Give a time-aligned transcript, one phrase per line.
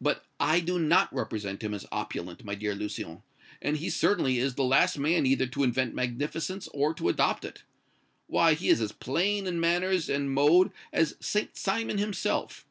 [0.00, 3.24] "But I do not represent him as opulent, my dear Lucien;
[3.60, 7.64] and he certainly is the last man either to invent magnificence or to adopt it.
[8.28, 11.56] Why, he is as plain in manners and mode as St.
[11.56, 12.66] Simon himself.